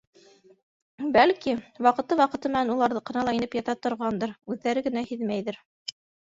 [1.17, 1.53] Бәлки,
[1.89, 5.65] ваҡыты-ваҡыты менән уларҙыҡына ла инеп ята торғандыр, үҙҙәре генә һиҙмәйҙер.